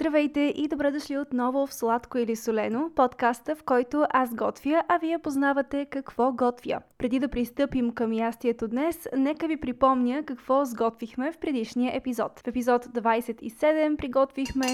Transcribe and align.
Здравейте 0.00 0.40
и 0.56 0.68
добре 0.68 0.90
дошли 0.90 1.18
отново 1.18 1.66
в 1.66 1.74
Сладко 1.74 2.18
или 2.18 2.36
Солено, 2.36 2.90
подкаста, 2.96 3.56
в 3.56 3.62
който 3.62 4.06
аз 4.10 4.34
готвя, 4.34 4.82
а 4.88 4.98
вие 4.98 5.18
познавате 5.18 5.86
какво 5.90 6.32
готвя. 6.32 6.80
Преди 6.98 7.18
да 7.18 7.28
пристъпим 7.28 7.90
към 7.90 8.12
ястието 8.12 8.68
днес, 8.68 9.08
нека 9.16 9.48
ви 9.48 9.60
припомня 9.60 10.24
какво 10.26 10.64
сготвихме 10.64 11.32
в 11.32 11.38
предишния 11.38 11.96
епизод. 11.96 12.40
В 12.40 12.46
епизод 12.46 12.84
27 12.84 13.96
приготвихме 13.96 14.66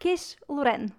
Киш 0.00 0.36
Лорен. 0.48 0.90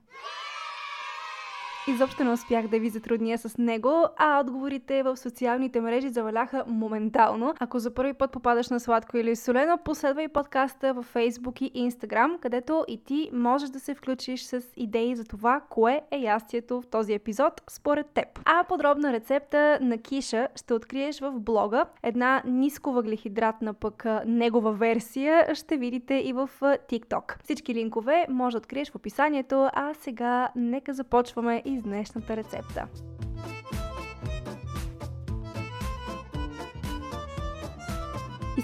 Изобщо 1.89 2.23
не 2.23 2.31
успях 2.31 2.67
да 2.67 2.79
ви 2.79 2.89
затрудня 2.89 3.37
с 3.37 3.57
него, 3.57 4.05
а 4.17 4.39
отговорите 4.39 5.03
в 5.03 5.17
социалните 5.17 5.81
мрежи 5.81 6.09
заваляха 6.09 6.63
моментално. 6.67 7.53
Ако 7.59 7.79
за 7.79 7.93
първи 7.93 8.13
път 8.13 8.31
попадаш 8.31 8.69
на 8.69 8.79
сладко 8.79 9.17
или 9.17 9.35
солено, 9.35 9.77
последвай 9.85 10.27
подкаста 10.27 10.93
във 10.93 11.13
Facebook 11.13 11.61
и 11.61 11.91
Instagram, 11.91 12.39
където 12.39 12.85
и 12.87 13.03
ти 13.03 13.29
можеш 13.33 13.69
да 13.69 13.79
се 13.79 13.95
включиш 13.95 14.43
с 14.43 14.61
идеи 14.77 15.15
за 15.15 15.23
това, 15.23 15.61
кое 15.69 16.01
е 16.11 16.17
ястието 16.17 16.81
в 16.81 16.87
този 16.87 17.13
епизод 17.13 17.61
според 17.69 18.07
теб. 18.07 18.27
А 18.45 18.63
подробна 18.63 19.13
рецепта 19.13 19.77
на 19.81 19.97
киша 19.97 20.47
ще 20.55 20.73
откриеш 20.73 21.19
в 21.19 21.31
блога. 21.31 21.85
Една 22.03 22.41
ниско 22.45 22.91
въглехидратна 22.91 23.73
пък 23.73 24.05
негова 24.25 24.71
версия 24.71 25.55
ще 25.55 25.77
видите 25.77 26.13
и 26.13 26.33
в 26.33 26.49
TikTok. 26.61 27.43
Всички 27.43 27.73
линкове 27.73 28.25
може 28.29 28.53
да 28.53 28.57
откриеш 28.57 28.91
в 28.91 28.95
описанието, 28.95 29.69
а 29.73 29.93
сега 29.93 30.49
нека 30.55 30.93
започваме 30.93 31.61
и 31.65 31.78
днешната 31.81 32.35
рецепта. 32.35 32.87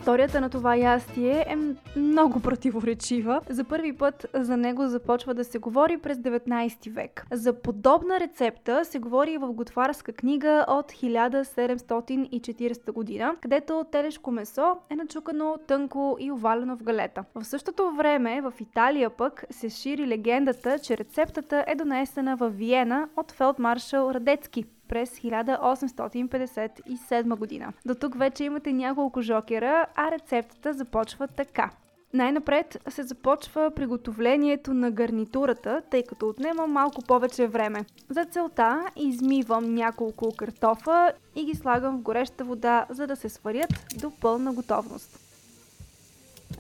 Историята 0.05 0.41
на 0.41 0.50
това 0.50 0.76
ястие 0.76 1.45
е 1.50 1.58
много 2.00 2.40
противоречива. 2.40 3.41
За 3.50 3.64
първи 3.64 3.94
път 3.94 4.26
за 4.34 4.58
него 4.58 4.88
започва 4.88 5.34
да 5.34 5.44
се 5.44 5.59
говори 5.59 5.98
през 5.98 6.17
19 6.17 6.92
век. 6.92 7.25
За 7.31 7.53
подобна 7.53 8.20
рецепта 8.20 8.86
се 8.86 9.00
говори 9.00 9.31
и 9.31 9.38
в 9.38 9.53
готварска 9.53 10.14
книга 10.14 10.66
от 10.67 10.92
1740 10.92 12.92
година, 12.92 13.36
където 13.42 13.86
телешко 13.92 14.31
месо 14.31 14.78
е 14.89 14.95
начукано 14.95 15.58
тънко 15.67 16.17
и 16.20 16.31
овалено 16.31 16.78
в 16.78 16.83
галета. 16.83 17.23
В 17.36 17.45
същото 17.45 17.92
време 17.92 18.42
в 18.42 18.53
Италия 18.59 19.09
пък 19.09 19.45
се 19.50 19.70
шири 19.70 20.08
легендата, 20.08 20.80
че 20.80 20.98
рецептата 20.98 21.64
е 21.67 21.76
донесена 21.76 22.36
в 22.36 22.50
Виена 22.50 23.08
от 23.17 23.31
фелдмаршал 23.31 24.11
Радецки 24.11 24.66
през 24.88 25.09
1857 25.09 27.38
година. 27.38 27.73
До 27.86 27.95
тук 27.95 28.17
вече 28.17 28.44
имате 28.44 28.73
няколко 28.73 29.22
жокера, 29.22 29.86
а 29.95 30.11
рецептата 30.11 30.73
започва 30.73 31.27
така. 31.27 31.72
Най-напред 32.14 32.77
се 32.89 33.03
започва 33.03 33.72
приготовлението 33.72 34.73
на 34.73 34.92
гарнитурата, 34.92 35.81
тъй 35.92 36.03
като 36.03 36.30
отнема 36.30 36.67
малко 36.67 37.02
повече 37.02 37.47
време. 37.47 37.86
За 38.09 38.25
целта 38.25 38.86
измивам 38.95 39.75
няколко 39.75 40.36
картофа 40.38 41.11
и 41.36 41.45
ги 41.45 41.55
слагам 41.55 41.97
в 41.97 42.02
гореща 42.02 42.44
вода, 42.44 42.86
за 42.89 43.08
да 43.08 43.16
се 43.16 43.30
сварят 43.30 43.86
до 44.02 44.11
пълна 44.22 44.53
готовност. 44.53 45.20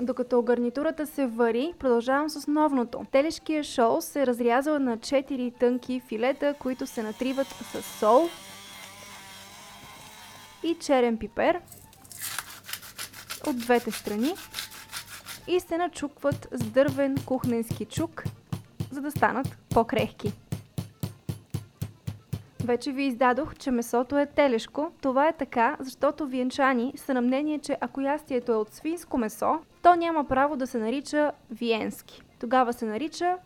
Докато 0.01 0.41
гарнитурата 0.41 1.07
се 1.07 1.27
вари, 1.27 1.73
продължавам 1.79 2.29
с 2.29 2.35
основното. 2.35 3.05
Телешкия 3.11 3.63
шоу 3.63 4.01
се 4.01 4.27
разрязва 4.27 4.79
на 4.79 4.97
4 4.97 5.59
тънки 5.59 6.01
филета, 6.07 6.55
които 6.59 6.87
се 6.87 7.03
натриват 7.03 7.47
с 7.47 7.81
сол 7.99 8.29
и 10.63 10.75
черен 10.79 11.17
пипер 11.17 11.61
от 13.47 13.57
двете 13.57 13.91
страни 13.91 14.33
и 15.47 15.59
се 15.59 15.77
начукват 15.77 16.47
с 16.51 16.63
дървен 16.65 17.15
кухненски 17.25 17.85
чук, 17.85 18.23
за 18.91 19.01
да 19.01 19.11
станат 19.11 19.57
по-крехки. 19.69 20.33
Вече 22.65 22.91
ви 22.91 23.03
издадох, 23.03 23.55
че 23.55 23.71
месото 23.71 24.17
е 24.17 24.25
телешко. 24.25 24.91
Това 25.01 25.27
е 25.27 25.33
така, 25.33 25.77
защото 25.79 26.27
виенчани 26.27 26.93
са 26.95 27.13
на 27.13 27.21
мнение, 27.21 27.59
че 27.59 27.77
ако 27.81 28.01
ястието 28.01 28.51
е 28.51 28.55
от 28.55 28.73
свинско 28.73 29.17
месо, 29.17 29.59
то 29.81 29.95
няма 29.95 30.23
право 30.23 30.55
да 30.55 30.67
се 30.67 30.77
нарича 30.77 31.31
виенски. 31.51 32.21
Тогава 32.39 32.73
се 32.73 32.85
нарича 32.85 33.37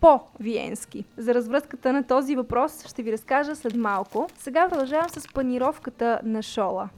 по-виенски. 0.00 1.04
За 1.16 1.34
развръзката 1.34 1.92
на 1.92 2.06
този 2.06 2.36
въпрос 2.36 2.86
ще 2.86 3.02
ви 3.02 3.12
разкажа 3.12 3.56
след 3.56 3.76
малко. 3.76 4.28
Сега 4.38 4.68
продължавам 4.68 5.08
с 5.08 5.32
панировката 5.34 6.20
на 6.24 6.42
шола. 6.42 6.88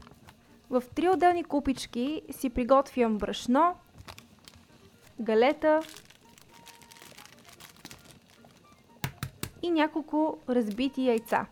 В 0.71 0.83
три 0.95 1.09
отделни 1.09 1.45
купички 1.45 2.23
си 2.31 2.51
приготвям 2.51 3.19
брашно, 3.19 3.75
галета 5.21 5.81
и 9.63 9.71
няколко 9.71 10.39
разбити 10.49 11.07
яйца. 11.07 11.47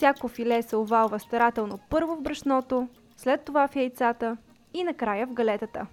Всяко 0.00 0.28
филе 0.28 0.62
се 0.62 0.76
овалва 0.76 1.20
старателно 1.20 1.78
първо 1.90 2.16
в 2.16 2.20
брашното, 2.20 2.88
след 3.16 3.44
това 3.44 3.68
в 3.68 3.76
яйцата 3.76 4.36
и 4.74 4.84
накрая 4.84 5.26
в 5.26 5.32
галетата. 5.32 5.86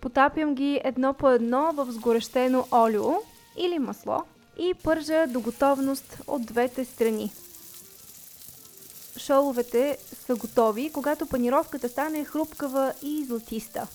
Потапям 0.00 0.54
ги 0.54 0.80
едно 0.84 1.14
по 1.14 1.30
едно 1.30 1.72
в 1.72 1.86
сгорещено 1.90 2.66
олио 2.72 3.12
или 3.56 3.78
масло 3.78 4.22
и 4.58 4.74
пържа 4.74 5.26
до 5.26 5.40
готовност 5.40 6.20
от 6.26 6.46
двете 6.46 6.84
страни. 6.84 7.32
Шоловете 9.16 9.98
са 10.26 10.34
готови, 10.34 10.90
когато 10.92 11.26
панировката 11.26 11.88
стане 11.88 12.24
хрупкава 12.24 12.92
и 13.02 13.24
златиста. 13.24 13.86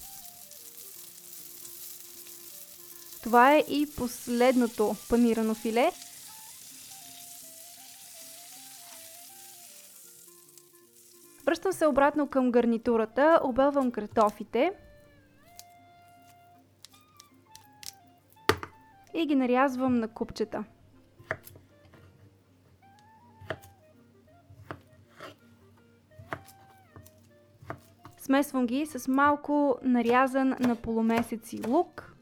Това 3.24 3.56
е 3.56 3.64
и 3.70 3.88
последното 3.98 4.96
панирано 5.10 5.54
филе– 5.54 5.92
Връщам 11.50 11.74
се 11.74 11.88
обратно 11.88 12.28
към 12.28 12.52
гарнитурата, 12.52 13.40
обелвам 13.44 13.92
картофите 13.92 14.74
и 19.14 19.26
ги 19.26 19.36
нарязвам 19.36 19.96
на 19.96 20.08
купчета. 20.08 20.64
Смесвам 28.18 28.66
ги 28.66 28.86
с 28.86 29.08
малко 29.08 29.80
нарязан 29.84 30.56
на 30.60 30.76
полумесеци 30.76 31.68
лук, 31.68 32.14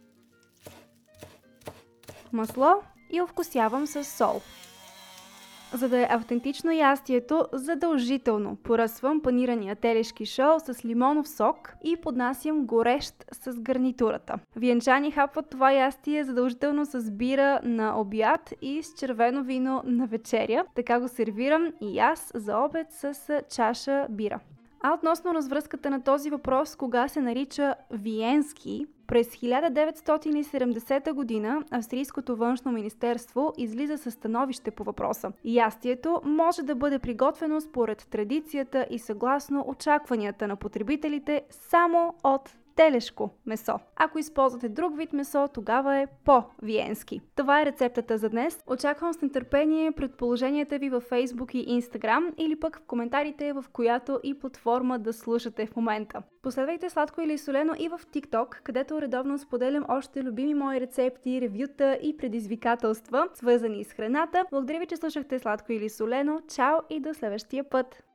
масло 2.34 2.82
и 3.10 3.22
овкусявам 3.22 3.88
с 3.88 4.04
сол. 4.04 4.42
За 5.74 5.90
да 5.90 6.00
е 6.00 6.08
автентично 6.10 6.72
ястието, 6.72 7.46
задължително 7.54 8.56
поръсвам 8.56 9.22
панирания 9.22 9.76
телешки 9.76 10.26
шоу 10.26 10.60
с 10.60 10.86
лимонов 10.86 11.30
сок 11.30 11.76
и 11.84 11.96
поднасям 11.96 12.66
горещ 12.66 13.26
с 13.32 13.60
гарнитурата. 13.60 14.40
Виенчани 14.56 15.12
хапват 15.12 15.50
това 15.50 15.72
ястие 15.72 16.24
задължително 16.24 16.86
с 16.86 17.12
бира 17.12 17.60
на 17.64 18.00
обяд 18.00 18.54
и 18.62 18.84
с 18.84 18.94
червено 19.00 19.44
вино 19.44 19.82
на 19.86 20.08
вечеря. 20.08 20.64
Така 20.76 21.00
го 21.00 21.08
сервирам 21.08 21.74
и 21.82 22.00
аз 22.00 22.32
за 22.36 22.58
обед 22.58 22.88
с 22.92 23.42
чаша 23.50 24.08
бира. 24.10 24.40
А 24.82 24.94
относно 24.94 25.34
развръзката 25.34 25.90
на 25.90 26.04
този 26.04 26.30
въпрос, 26.30 26.76
кога 26.76 27.08
се 27.08 27.22
нарича 27.22 27.76
Виенски, 27.92 28.86
през 29.08 29.28
1970 29.28 31.14
година 31.14 31.64
Австрийското 31.72 32.36
външно 32.36 32.72
министерство 32.72 33.54
излиза 33.58 33.98
със 33.98 34.14
становище 34.14 34.72
по 34.72 34.84
въпроса. 34.84 35.32
Ястието 35.46 36.22
може 36.24 36.64
да 36.64 36.76
бъде 36.76 37.00
приготвено 37.00 37.62
според 37.62 38.08
традицията 38.12 38.88
и 38.90 39.00
съгласно 39.00 39.66
очакванията 39.68 40.48
на 40.48 40.56
потребителите 40.56 41.42
само 41.50 42.14
от 42.24 42.58
телешко 42.78 43.30
месо. 43.46 43.80
Ако 43.96 44.20
използвате 44.20 44.70
друг 44.70 44.98
вид 44.98 45.14
месо, 45.14 45.48
тогава 45.54 45.96
е 45.96 46.08
по-виенски. 46.26 47.22
Това 47.36 47.62
е 47.62 47.66
рецептата 47.66 48.18
за 48.18 48.30
днес. 48.30 48.64
Очаквам 48.68 49.14
с 49.14 49.22
нетърпение 49.22 49.92
предположенията 49.92 50.78
ви 50.78 50.90
във 50.90 51.10
Facebook 51.10 51.56
и 51.56 51.82
Instagram 51.82 52.34
или 52.38 52.60
пък 52.60 52.78
в 52.78 52.88
коментарите 52.88 53.54
в 53.54 53.66
която 53.74 54.20
и 54.24 54.40
платформа 54.40 55.00
да 55.00 55.14
слушате 55.14 55.66
в 55.66 55.76
момента. 55.76 56.22
Последвайте 56.42 56.90
сладко 56.90 57.22
или 57.22 57.38
солено 57.38 57.74
и 57.80 57.90
в 57.90 58.00
TikTok, 58.14 58.62
където 58.64 59.02
редовно 59.02 59.38
споделям 59.38 59.86
още 59.90 60.24
любими 60.24 60.54
мои 60.54 60.82
рецепти, 60.82 61.42
ревюта 61.42 62.00
и 62.02 62.18
предизвикателства, 62.18 63.28
свързани 63.34 63.84
с 63.84 63.94
храната. 63.94 64.46
Благодаря 64.52 64.80
ви, 64.80 64.86
че 64.86 64.98
слушахте 64.98 65.40
сладко 65.40 65.72
или 65.72 65.90
солено. 65.90 66.42
Чао 66.56 66.78
и 66.90 67.00
до 67.00 67.14
следващия 67.14 67.70
път! 67.70 68.07